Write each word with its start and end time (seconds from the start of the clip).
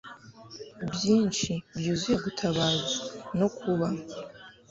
byinshi 0.93 1.51
byuzuye 1.77 2.17
gutabaza, 2.25 2.95
no 3.39 3.47
kuba 3.57 3.87